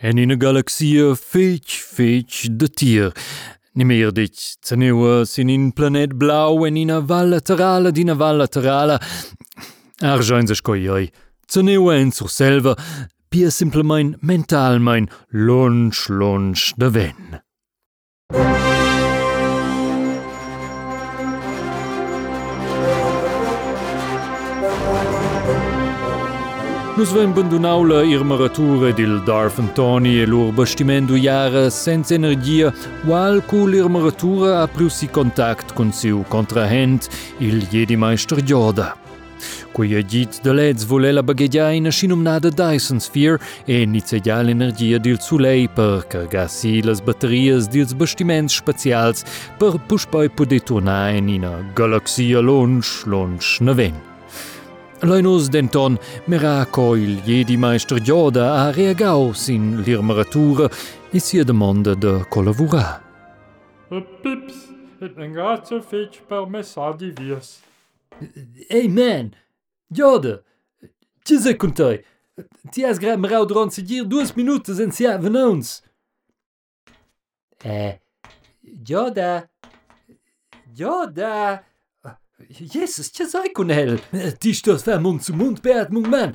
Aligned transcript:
En 0.00 0.18
in 0.18 0.30
'e 0.30 0.36
galaxia 0.36 1.14
fetg 1.14 1.68
fetg 1.94 2.46
de 2.58 2.68
tier. 2.68 3.12
Nimer 3.74 4.12
dit 4.12 4.38
teneua 4.60 5.24
sin 5.26 5.48
in 5.48 5.72
planet 5.72 6.18
blau 6.18 6.64
en 6.66 6.76
in 6.76 6.90
a 6.90 7.00
val 7.00 7.28
laterala 7.28 7.90
d'ina 7.90 8.14
val 8.14 8.36
laterala. 8.36 9.00
Argein 10.00 10.46
se 10.46 10.54
scoioi. 10.54 11.10
Teneua 11.46 11.94
en 11.96 12.12
sur 12.12 12.30
selva, 12.30 12.76
pia 13.30 13.50
simplemein 13.50 14.16
mentalmein 14.20 15.10
lunch 15.30 16.08
lunch 16.08 16.72
de 16.76 16.90
ven. 16.90 17.40
Nus 26.98 27.12
vein 27.12 27.32
bundunaula 27.32 28.02
irmăratură 28.02 28.90
dil 28.90 29.22
Darf 29.26 29.58
Antoni 29.58 30.18
e 30.18 30.24
lor 30.24 30.52
băștimendu 30.52 31.16
iară 31.16 31.68
senza 31.68 32.14
energia, 32.14 32.74
qual 33.06 33.40
cu 33.40 33.56
l'irmăratură 33.56 34.54
a 34.54 34.66
priusi 34.66 35.06
contact 35.06 35.70
cun 35.70 35.90
siu 35.90 36.24
contrahent, 36.28 37.08
il 37.38 37.62
jedi 37.70 37.94
mai 37.94 38.18
stârgioda. 38.18 38.98
Cu 39.72 39.84
e 39.84 40.00
dit 40.00 40.38
de 40.38 40.50
lez 40.50 40.84
vole 40.84 41.12
la 41.12 41.22
baghegia 41.22 41.70
in 41.72 41.88
și 41.88 42.06
Dyson 42.54 42.98
Sphere 42.98 43.38
e 43.64 43.76
nițedia 43.76 44.42
l'energia 44.42 44.98
dil 45.00 45.16
sulei 45.20 45.68
per 45.68 46.04
cărgasi 46.08 46.80
las 46.80 47.00
baterias 47.00 47.66
dils 47.66 47.92
băștiments 47.92 48.54
spațials 48.54 49.22
per 49.58 49.80
pușpoi 49.86 50.28
pude 50.28 50.56
turna 50.56 51.08
in 51.08 51.28
ina 51.28 51.64
galaxia 51.74 52.38
e 52.38 52.40
lunch, 52.40 53.02
lunch, 53.04 53.56
neven. 53.58 54.07
Leinus 55.02 55.48
denton 55.48 55.98
Meracoil 56.26 57.20
jedi 57.26 57.56
meister 57.56 57.98
Joda 57.98 58.52
a 58.52 58.72
reagau 58.72 59.34
sin 59.34 59.82
l'irmeratura 59.82 60.68
e 61.12 61.20
sia 61.20 61.44
demanda 61.44 61.94
de 61.94 62.24
colavura. 62.30 63.00
Pips, 64.22 64.56
engrazio 65.16 65.80
fich 65.82 66.20
per 66.28 66.46
messadi 66.50 67.10
vias. 67.10 67.60
Ei 68.68 68.88
man, 68.88 69.30
Joda, 69.90 70.42
ce 71.24 71.38
se 71.38 71.54
contai? 71.54 72.02
Ti 72.72 72.84
has 72.84 72.98
gra 72.98 73.16
merau 73.16 73.46
dron 73.46 73.70
segir 73.70 74.04
duas 74.04 74.34
minutas 74.34 74.80
en 74.80 74.90
sia 74.90 75.16
venons. 75.16 75.82
Eh, 77.64 77.98
Joda, 78.82 79.48
Joda... 80.74 81.62
Jesus, 82.50 83.10
ce 83.12 83.24
sai 83.26 83.52
con 83.52 83.70
el? 83.70 83.98
Ti 84.38 84.52
sto 84.54 84.76
fa 84.78 84.98
mund 84.98 85.20
zu 85.20 85.34
mund 85.34 85.60
beat 85.60 85.90
mund 85.90 86.08
man. 86.08 86.32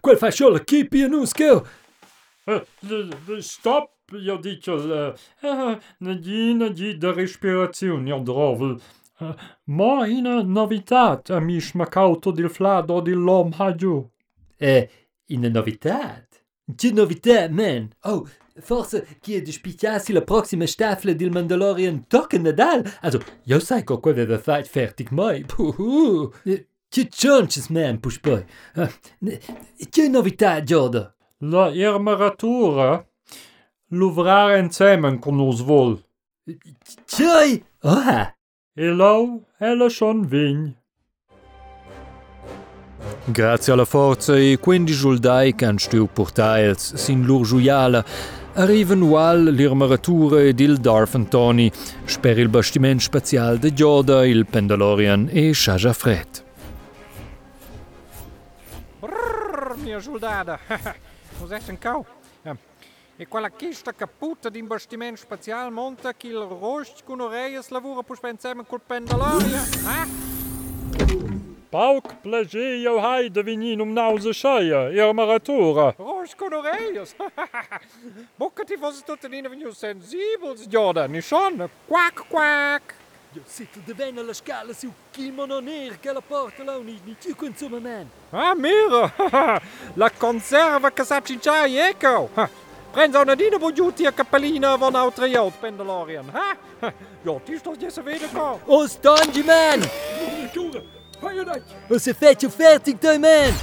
Quel 0.00 0.18
fa 0.18 0.30
sciol 0.30 0.60
keep 0.64 0.90
pi 0.90 1.08
nus 1.08 1.32
che? 1.32 1.62
Stop, 3.40 3.90
io 4.12 4.36
dico, 4.36 5.14
negina 6.00 6.68
di 6.68 6.98
da 6.98 7.12
respirazione, 7.12 8.08
io 8.10 8.18
drovel. 8.18 8.78
Eh, 9.20 9.34
Ma 9.64 10.06
ina 10.06 10.42
novitat, 10.42 11.30
amish 11.30 11.72
macauto 11.74 12.30
dil 12.30 12.50
flado 12.50 13.00
dil 13.00 13.18
lom 13.18 13.52
haju. 13.52 14.10
Eh, 14.58 14.88
in 15.28 15.40
novitat? 15.50 16.42
Ce 16.76 16.90
novitat, 16.90 17.50
man? 17.50 17.94
Oh, 18.02 18.28
forse 18.60 19.18
che 19.20 19.42
despigliassi 19.42 20.12
la 20.12 20.22
prossima 20.22 20.66
staffel 20.66 21.16
del 21.16 21.30
Mandalorian 21.30 22.06
tocca 22.06 22.38
Nadal. 22.38 22.84
Also, 23.00 23.20
io 23.44 23.58
sai 23.58 23.84
co 23.84 23.98
quel 23.98 24.14
aveva 24.14 24.38
fatto 24.38 24.68
fertig 24.68 25.10
mai. 25.10 25.44
Puhu. 25.44 26.32
Che 26.42 27.08
chances, 27.10 27.68
man, 27.68 27.98
push 27.98 28.20
poi. 28.20 28.44
Uh, 28.76 28.88
che 29.90 30.08
novità, 30.08 30.62
Yoda? 30.62 31.12
La 31.38 31.70
irmaratura 31.70 33.04
luvrare 33.88 34.60
insieme 34.60 35.18
con 35.18 35.38
us 35.40 35.60
vol. 35.60 36.00
C'hai? 37.06 37.64
Ah! 37.80 38.32
E 38.76 38.86
lo, 38.90 39.46
ella 39.58 39.88
schon 39.88 40.26
vign. 40.26 40.72
Grazie 43.26 43.72
alla 43.72 43.84
forza 43.84 44.36
e 44.36 44.58
15 44.58 44.92
soldai 44.94 45.54
che 45.54 45.64
han 45.66 45.78
stiu 45.78 46.06
portails 46.12 46.94
sin 46.94 47.24
lur 47.24 47.46
giuiala 47.46 48.04
arriven 48.54 49.00
ual 49.02 49.44
l'irmaratura 49.44 50.42
ed 50.42 50.60
il 50.60 50.78
Darf 50.78 51.14
Antoni 51.14 51.70
sper 52.04 52.38
il 52.38 52.48
bastiment 52.48 53.00
spazial 53.00 53.58
de 53.58 53.72
Yoda, 53.74 54.26
il 54.26 54.46
Pendalorian 54.46 55.28
e 55.30 55.52
Shaja 55.52 55.92
Fred. 55.92 56.44
Brrr, 59.00 59.76
mia 59.78 60.00
soldada. 60.00 60.58
Est 60.68 61.68
un 61.68 61.78
cau. 61.78 62.06
Eh, 62.42 62.56
E 63.16 63.28
quella 63.28 63.50
chista 63.50 63.92
caputa 63.92 64.48
di 64.48 64.60
bastimento 64.64 65.20
spaziale 65.20 65.70
monta 65.70 66.14
che 66.14 66.26
il 66.26 66.34
rost 66.34 67.04
con 67.04 67.20
oreias 67.20 67.68
lavora 67.68 68.02
per 68.02 68.18
insieme 68.28 68.64
col 68.66 68.80
pendoloria. 68.84 69.62
Eh? 69.62 70.23
Palk, 71.74 72.22
plegeio, 72.22 73.00
haide, 73.00 73.42
vinino, 73.42 73.84
nauze, 73.84 74.32
cheia, 74.32 75.08
armatura. 75.08 75.92
Roos 75.98 76.32
conoreios. 76.32 77.16
Boca 78.38 78.62
ti 78.62 78.76
fosse 78.76 79.02
tutto 79.04 79.26
in 79.26 79.44
avenu 79.44 79.72
sensibles, 79.72 80.68
Jordan, 80.68 81.10
nishon. 81.10 81.68
Quack, 81.88 82.26
quack. 82.28 82.94
Je 83.32 83.40
zit 83.46 83.74
de 83.86 83.92
wijn 83.92 84.24
la 84.24 84.32
scala 84.32 84.72
su 84.72 84.88
kimono 85.10 85.58
neer, 85.58 85.98
che 85.98 86.12
la 86.12 86.20
porta 86.20 86.62
là 86.62 86.76
un 86.76 86.84
ni 86.84 87.16
tu 87.18 87.34
consuma 87.34 87.80
man. 87.80 88.08
Ah, 88.30 88.54
mira. 88.54 89.12
la 89.94 90.10
conserva 90.16 90.92
che 90.92 91.02
sa 91.02 91.20
cinciai, 91.20 91.76
ecco. 91.76 92.30
Prends 92.92 93.16
aan 93.16 93.34
de 93.34 93.58
bojuti 93.58 94.06
a 94.06 94.10
e 94.10 94.14
capellina 94.14 94.76
van 94.76 94.94
Outrejot, 94.94 95.58
Pendelorian. 95.58 96.30
Ha? 96.30 96.56
Eh? 96.78 96.92
Ja, 97.22 97.32
het 97.32 97.48
is 97.48 97.62
toch 97.62 97.76
deze 97.76 98.02
wederkom. 98.02 98.60
Ons 98.64 98.98
man! 99.44 99.82
Hajragy! 101.20 101.62
Összefetjük 101.88 102.50
fertig, 102.50 102.98
Dömen! 102.98 103.54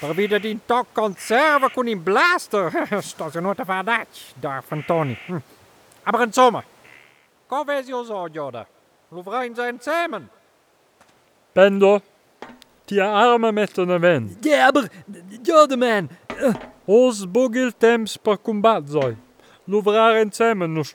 Per 0.00 0.14
wie 0.14 0.28
dat 0.28 0.44
in 0.44 0.60
tak 0.66 0.86
conserve 0.92 1.70
kon 1.70 1.86
in 1.86 2.02
blaster, 2.02 2.88
sta 3.00 3.30
ze 3.30 3.40
nooit 3.40 3.60
van 3.64 3.84
dat, 3.84 4.06
daar 4.40 4.62
van 4.66 4.84
Tony. 4.84 5.18
Aber 6.02 6.20
in 6.20 6.32
zomer, 6.32 6.64
kan 7.46 7.66
wees 7.66 7.86
je 7.86 8.04
zo, 8.06 8.28
Jode. 8.32 8.66
Louvrein 9.08 9.54
zijn 9.54 9.78
samen. 9.80 10.30
Bender, 11.52 12.00
die 12.84 13.02
arme 13.02 13.52
met 13.52 13.74
de 13.74 13.98
wen. 13.98 14.36
Ja, 14.40 14.66
aber, 14.66 14.88
Jode 15.42 15.76
man. 15.76 16.08
Os 16.84 17.30
bogel 17.30 17.70
temps 17.78 18.16
per 18.16 18.38
combat 18.42 18.82
zoi. 18.88 19.16
Louvrein 19.64 20.32
samen 20.32 20.72
nog. 20.72 20.94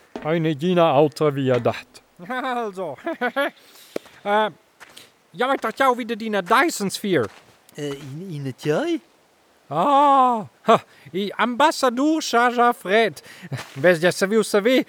Regina 0.23 0.93
outra 0.93 1.31
dacht. 1.59 2.01
Also, 2.27 2.97
uh, 4.23 4.45
ja, 5.31 5.53
ik 5.53 5.61
dacht 5.61 5.77
jou 5.77 5.97
wieder 5.97 6.15
die 6.15 6.29
Dyson 6.29 6.89
Sphere. 6.89 7.27
vier. 7.27 7.29
Eh, 7.75 7.91
in, 7.91 8.29
in 8.29 8.45
het? 8.45 9.01
Ah, 9.73 10.47
e 11.13 11.31
ambasador 11.37 12.21
Chaja 12.21 12.73
Fred. 12.73 13.23
Veš, 13.73 13.99
da 13.99 14.11
se 14.11 14.61
vi 14.61 14.85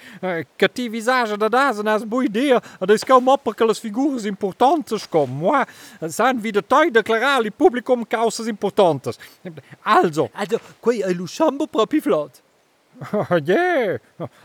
que 0.57 0.69
ti 0.69 0.89
visaja 0.89 1.37
da 1.37 1.49
da 1.49 1.73
za 1.73 1.83
nas 1.83 2.05
bo 2.05 2.21
ideja, 2.23 2.61
da 2.81 2.95
iskam 2.95 3.29
opakalas 3.29 3.79
figuras 3.79 4.27
importantes 4.27 5.07
como 5.07 5.27
moi, 5.27 5.65
san 6.09 6.41
vi 6.41 6.51
de 6.51 6.63
toi 6.63 6.91
declarali 6.91 7.51
publicum 7.51 8.05
causas 8.05 8.49
importantes. 8.49 9.19
Also. 9.85 10.29
Also, 10.35 10.61
quei 10.81 11.01
è 11.03 11.13
Luxemburgo 11.13 11.67
propi. 11.67 12.03
Oh, 13.13 13.27
Oje, 13.31 14.01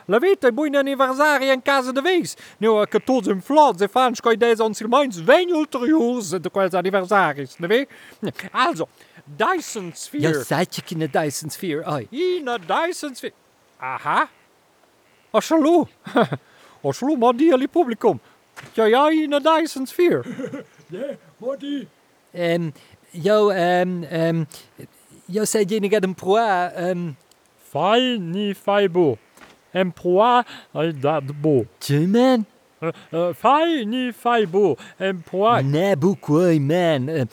levita 0.08 0.52
buin 0.52 0.76
aniversari 0.76 1.50
en 1.50 1.62
casa 1.62 1.94
de 1.94 2.02
veis. 2.02 2.36
Neu 2.60 2.80
a 2.82 2.88
que 2.88 3.00
tots 3.00 3.28
en 3.28 3.42
flots 3.42 3.82
e 3.82 3.88
fans 3.88 4.22
coi 4.24 4.38
des 4.38 4.60
ons 4.64 4.82
irmãos 4.82 5.20
vêm 5.20 5.54
ulteriores 5.54 6.34
de 6.42 6.50
quels 6.50 6.74
aniversaris, 6.78 7.58
ne 7.60 7.68
ve? 7.68 7.88
Also, 8.52 8.88
Dyson 9.28 9.92
Sphere. 9.94 10.24
Ja, 10.24 10.44
seid 10.44 10.76
je 10.76 10.82
in 10.96 11.00
de 11.00 11.08
Dyson 11.08 11.50
Sphere, 11.50 11.84
oi. 11.86 12.08
In 12.12 12.48
a 12.50 12.58
Dyson 12.58 13.16
Sphere. 13.16 13.36
Aha. 13.80 14.30
O 15.32 15.42
shalou. 15.42 15.88
O 16.84 16.94
shalou, 16.94 17.18
ma 17.18 17.32
die 17.34 17.52
ali 17.54 17.68
publicum. 17.68 18.20
Ja, 18.76 18.86
ja, 18.86 19.08
in 19.10 19.34
a 19.34 19.40
Dyson 19.40 19.86
Sphere. 19.86 20.24
Ja, 20.90 21.18
ma 21.42 21.56
die. 21.60 21.88
Ehm, 22.32 22.70
um, 22.70 22.74
jo, 23.12 23.50
ehm, 23.50 24.04
ehm, 24.04 24.46
jo, 25.26 25.44
seid 25.46 25.70
je 25.70 25.76
in 25.76 26.04
een 26.04 26.16
proa, 26.16 26.72
ehm... 26.72 27.10
Fai 27.72 28.18
ni 28.18 28.54
fai 28.54 28.88
bo. 28.88 29.18
Ai 29.74 30.92
dat 30.92 31.28
bo. 31.42 31.66
tje 31.80 32.08
man? 32.08 32.46
Uh, 32.82 32.92
uh, 33.12 33.34
fai 33.34 33.84
ni 33.86 34.12
fai 34.12 34.46
bo. 34.46 34.78
En 35.00 35.22
proa... 35.22 35.62
Ne 35.62 35.96
bu 35.96 36.16
quai 36.16 36.60
man. 36.60 37.28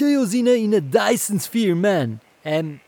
Io 0.00 0.24
sina 0.26 0.52
in 0.52 0.74
a 0.74 0.80
Dyson 0.80 1.38
Sphere 1.38 1.74
man. 1.74 2.20
Um, 2.44 2.80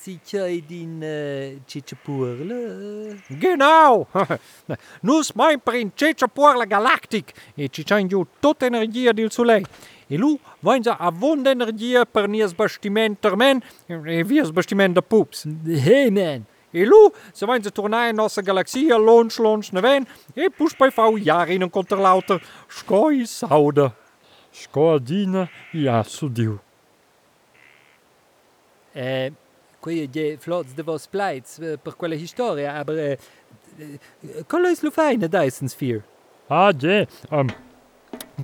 sicher 0.00 0.46
in 0.48 1.02
äh, 1.02 1.52
eh, 1.52 1.60
Chichapurle. 1.66 3.10
Eh? 3.10 3.16
Genau! 3.38 4.06
Nus 5.02 5.34
mein 5.34 5.60
prin 5.60 5.92
Chichapurle 5.94 6.66
Galactic. 6.66 7.32
E 7.54 7.68
ci 7.68 7.84
c'è 7.84 8.06
tot 8.06 8.28
tutta 8.40 8.66
energia 8.66 9.12
del 9.12 9.30
sole. 9.30 9.62
E 10.06 10.16
lui 10.16 10.40
a 10.62 10.96
avonda 10.98 11.50
energia 11.50 12.04
per 12.04 12.28
nies 12.28 12.52
bastimento 12.52 13.28
termen 13.28 13.62
e 13.86 14.24
vies 14.24 14.50
bastimento 14.50 15.02
pups. 15.02 15.46
Hey 15.66 16.10
man! 16.10 16.46
E 16.72 16.84
lu, 16.84 17.12
se 17.32 17.44
vuole 17.44 17.60
tornare 17.70 18.10
in 18.10 18.16
nostra 18.16 18.42
galaxia, 18.42 18.96
launch, 18.96 19.38
launch, 19.38 19.72
neven, 19.72 20.06
e 20.34 20.50
pus 20.50 20.74
poi 20.74 20.90
fa 20.90 21.08
un 21.08 21.20
jaar 21.20 21.50
in 21.50 21.62
een 21.62 21.70
conterlauter. 21.70 22.40
Schoi 22.68 23.26
saude. 23.26 23.92
Schoi 24.50 25.00
dina, 25.02 25.48
ja, 25.72 26.02
sudiu. 26.02 26.58
Eh... 28.92 29.32
Quei 29.80 30.08
je 30.12 30.36
flots 30.38 30.74
de 30.76 30.82
vos 30.82 31.06
plaits 31.06 31.58
uh, 31.58 31.78
per 31.78 31.96
quella 31.96 32.14
historia, 32.14 32.74
aber 32.78 32.94
uh, 32.94 33.82
uh, 33.82 34.44
quello 34.46 34.68
is 34.68 34.82
lu 34.82 34.90
fai 34.90 35.14
in 35.14 35.24
a 35.24 35.28
Dyson 35.28 35.68
Sphere. 35.68 36.04
Ah, 36.48 36.72
je. 36.72 37.06
Um, 37.30 37.46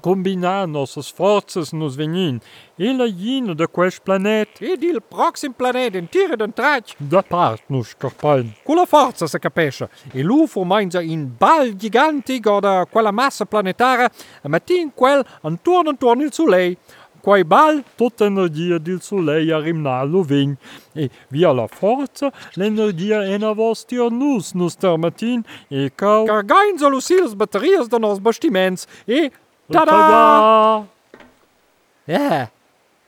combinar 0.01 0.67
nossas 0.67 1.11
forças 1.11 1.73
nos 1.73 1.97
venin. 1.97 2.41
Ela 2.79 3.09
jina 3.09 3.55
de 3.55 3.67
quest 3.67 4.01
planet. 4.03 4.49
E 4.61 4.77
dil 4.77 5.01
proxim 5.01 5.53
planet 5.53 5.95
in 5.97 6.07
tire 6.07 6.37
den 6.37 6.53
trac. 6.53 6.95
Da 6.99 7.23
part 7.23 7.63
nos 7.69 7.95
carpain. 7.95 8.55
Con 8.65 8.77
la 8.77 8.87
forza 8.87 9.27
se 9.27 9.39
capisce. 9.39 9.89
E 10.13 10.23
lu 10.23 10.47
formainza 10.47 11.03
in 11.03 11.27
bal 11.39 11.75
gigantic 11.75 12.47
o 12.47 12.61
da 12.61 12.87
quella 12.91 13.13
massa 13.13 13.47
planetaria 13.47 14.11
e 14.43 14.49
mattin 14.49 14.93
quel 14.95 15.25
intorno 15.43 15.91
intorno 15.91 16.23
il 16.23 16.33
soleil. 16.33 16.77
Quei 17.27 17.43
bal 17.43 17.83
Tutta 17.97 18.27
energia 18.27 18.79
del 18.79 19.01
soleil 19.03 19.53
arrimna 19.53 20.05
lo 20.05 20.23
vegn. 20.23 20.57
E 20.95 21.11
via 21.29 21.51
la 21.53 21.67
forza, 21.67 22.33
l'energia 22.55 23.25
en 23.27 23.43
a 23.43 23.53
vostir 23.53 24.13
nus 24.13 24.53
nus 24.55 24.77
termatin 24.77 25.43
e 25.69 25.91
cau... 25.91 26.25
cargain 26.25 26.79
so 26.79 26.89
lucils 26.89 27.35
batterias 27.35 27.89
de 27.89 27.99
nos 27.99 28.21
bastiments 28.21 28.87
e 29.09 29.33
tada! 29.73 29.91
Tada! 29.91 30.87
Ja, 32.07 32.49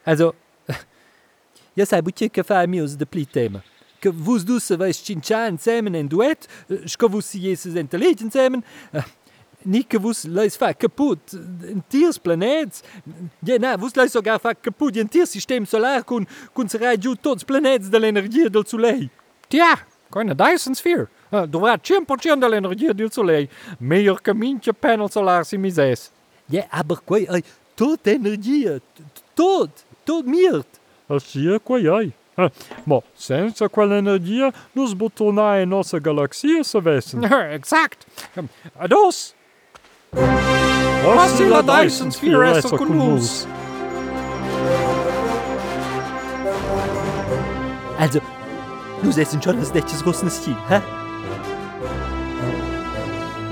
also, 0.05 0.35
ja 1.77 1.85
sai 1.85 2.03
butje 2.03 2.29
che 2.29 2.43
fa 2.43 2.67
mius 2.67 2.97
de 2.97 3.07
pli 3.07 3.25
tema. 3.25 3.63
Che 4.01 4.11
vus 4.11 4.43
dus 4.43 4.65
se 4.65 4.77
vais 4.77 4.99
cincian 4.99 5.59
semen 5.59 5.95
en 5.95 6.09
duet, 6.09 6.49
sco 6.87 7.09
vus 7.09 7.27
si 7.27 7.39
jesses 7.39 7.79
intelligent 7.79 8.33
semen, 8.33 8.65
ni 8.93 9.01
che 9.89 9.99
vus 9.99 10.25
leis 10.25 10.57
fa 10.57 10.73
kaput 10.73 11.35
en 11.69 11.83
tiers 11.89 12.19
planets. 12.19 12.83
Ja, 13.45 13.59
na, 13.59 13.77
vus 13.77 13.97
leis 13.97 14.13
sogar 14.13 14.39
fa 14.41 14.55
kaput 14.55 14.97
en 14.97 15.09
tiers 15.09 15.31
system 15.31 15.67
solar 15.67 16.05
kun 16.05 16.27
kun 16.55 16.69
se 16.69 16.79
giù 16.79 17.17
tots 17.17 17.45
planets 17.45 17.89
de 17.91 17.99
l'energia 17.99 18.49
del 18.49 18.67
soleil. 18.67 19.09
Tja, 19.49 19.77
keine 20.13 20.35
Dyson 20.35 20.75
Sphere. 20.75 21.09
Uh, 21.31 21.47
dovrà 21.47 21.77
100% 21.77 22.39
dell'energia 22.41 22.93
del 22.93 23.13
soleil. 23.13 23.49
Meglio 23.79 24.15
che 24.15 24.33
minchia 24.35 24.73
panel 24.73 25.11
solar 25.11 25.45
si 25.45 25.59
mises. 25.59 26.11
Ja, 26.47 26.65
aber 26.71 27.01
quei 27.05 27.27
ei 27.29 27.43
tot 27.75 28.07
energia, 28.07 28.79
t- 28.79 29.03
tot, 29.35 29.85
tot 30.05 30.25
mirt. 30.27 30.81
Assim 31.09 31.59
qua 31.61 31.79
ai. 31.79 32.13
Ah, 32.37 32.51
ma 32.85 33.03
senza 33.15 33.69
quell'energia 33.69 34.53
nos 34.73 34.95
botonai 34.95 35.63
in 35.63 35.69
nossa 35.69 35.99
galaxia 35.99 36.63
se 36.63 36.81
vessen. 36.81 37.25
Exakt. 37.53 38.07
Ados. 38.79 39.35
Was 40.13 41.41
la 41.41 41.63
Dyson 41.63 42.11
Sphere. 42.11 42.63
Also, 47.99 48.21
nus 49.03 49.19
essen 49.19 49.43
schon 49.43 49.59
das 49.59 49.73
detjes 49.73 50.05
rossnes 50.07 50.37
Stil, 50.37 50.57
hä? 50.69 50.81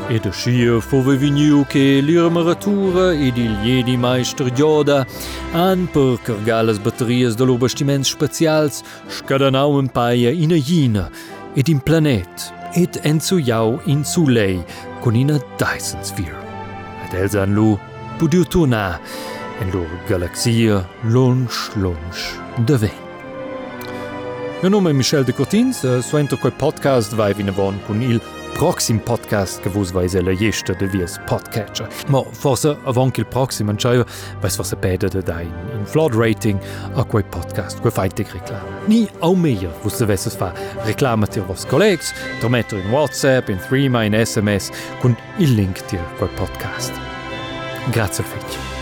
E 0.08 0.20
de 0.20 0.30
schier 0.30 0.80
fu 0.80 1.02
vi 1.02 1.16
vegniu 1.16 1.64
che 1.66 2.00
l'irmaratura 2.00 3.12
ed 3.12 3.36
il 3.36 3.56
Jedi 3.64 3.96
Meister 3.96 4.46
Yoda 4.56 5.04
an 5.52 5.88
per 5.88 6.18
cargales 6.22 6.78
batterias 6.78 7.34
de 7.34 7.44
lor 7.44 7.58
bastiments 7.58 8.16
scadanau 9.08 9.78
un 9.78 9.88
paia 9.88 10.30
in 10.30 10.52
a 10.52 10.58
Jina 10.58 11.10
ed 11.56 11.68
in 11.68 11.80
planet 11.80 12.52
ed 12.74 13.00
enzuiau 13.02 13.80
in 13.86 14.04
Sulei 14.04 14.64
con 15.00 15.16
ina 15.16 15.40
Dyson 15.58 16.04
Sphere. 16.04 16.45
et 17.06 17.16
Elsa 17.16 17.42
an 17.42 17.54
Loo, 17.54 17.78
Pudiutuna, 18.18 19.00
en 19.60 19.70
lo 19.72 19.86
Galaxier, 20.08 20.80
Lonch, 21.04 21.70
Lonch, 21.76 22.36
deéi. 22.66 22.92
Jo 24.62 24.70
nome 24.70 24.92
Michel 24.92 25.24
de 25.24 25.32
Cortins, 25.32 25.84
so 26.02 26.18
en 26.18 26.26
to 26.26 26.36
koi 26.36 26.50
Podcast 26.50 27.12
wei 27.18 27.34
wieine 27.36 27.54
waren 27.56 27.78
kun 27.86 28.02
il 28.02 28.20
proxim 28.56 28.98
podcast 28.98 29.60
vais 29.66 30.14
la 30.22 30.32
jesta 30.32 30.72
de 30.72 30.86
vies 30.86 31.18
podcatcher. 31.26 31.86
Ma 32.08 32.22
forse 32.32 32.76
il 33.18 33.24
proxim 33.24 33.68
anchaio 33.68 34.04
vais 34.40 34.56
forse 34.56 34.74
pede 34.76 35.10
de 35.10 35.20
da 35.20 35.42
in, 35.42 35.52
in 35.78 35.84
flood 35.84 36.14
rating 36.14 36.58
a 36.96 37.04
quei 37.04 37.22
podcast, 37.22 37.80
quei 37.80 37.90
feitig 37.90 38.26
reclama. 38.32 38.80
Ni 38.88 39.08
au 39.20 39.34
meia 39.36 39.68
vos 39.82 39.98
devesses 39.98 40.36
fa 40.36 40.52
reclama 40.86 41.26
tir 41.26 41.42
vos 41.42 41.66
collegs, 41.66 42.14
trometter 42.40 42.78
in 42.78 42.90
WhatsApp, 42.92 43.50
in 43.50 43.58
Threema, 43.58 44.04
in 44.04 44.14
SMS, 44.14 44.70
con 45.02 45.16
il 45.38 45.54
link 45.54 45.84
tir 45.88 46.00
quel 46.18 46.30
podcast. 46.36 46.92
Grazie 47.92 48.24
fetch. 48.24 48.75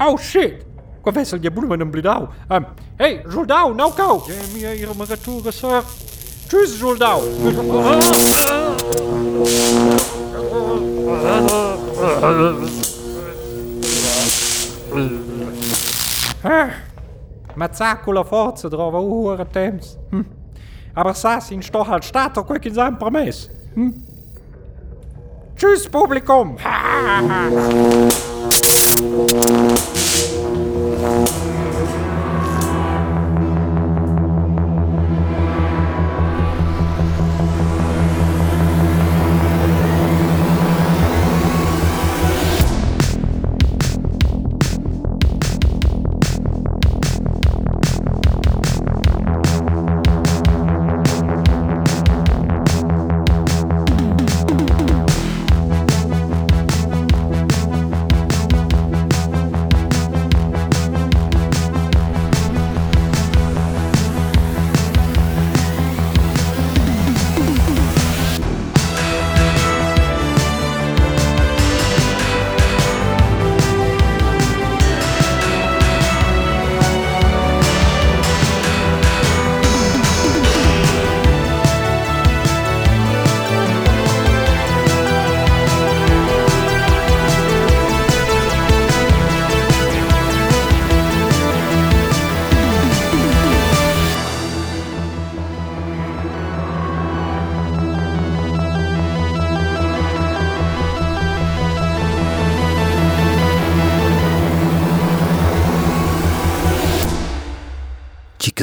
Oh 0.00 0.16
shit. 0.18 0.66
Je 1.40 1.50
boel 1.50 1.66
met 1.66 1.80
een 1.80 1.90
blidau. 1.90 2.28
Um, 2.48 2.66
hey, 2.96 3.24
Joldau, 3.30 3.74
nou 3.74 3.92
kou. 3.92 4.20
Ja, 4.26 4.34
mir 4.52 4.74
ihre 4.74 4.94
Maratura, 4.94 5.50
Sir. 5.50 5.82
Tschüss, 6.48 6.78
Joldau. 6.78 7.22
Ah, 16.42 16.68
la 18.12 18.24
forza 18.24 18.68
trova 18.68 18.98
ora 18.98 19.44
temps. 19.44 19.96
Hm. 20.10 20.24
Aber 20.94 21.14
sa 21.14 21.40
sin 21.40 21.62
sto 21.62 21.84
halt 21.84 22.04
stato 22.04 22.44
quel 22.44 22.58
che 22.58 22.70
sein 22.70 22.96
permess. 22.96 23.48
Hm. 23.74 23.92
Tschüss, 25.56 25.88
Publikum. 25.88 26.56
Thank 28.98 29.32
you. 31.42 31.47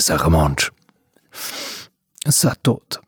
să 0.06 0.16
remonci. 0.16 0.72
Să 2.28 2.56
tot. 2.62 3.00